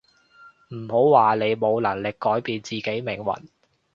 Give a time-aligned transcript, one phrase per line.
[0.73, 3.39] 唔好話你冇能力改變自己命運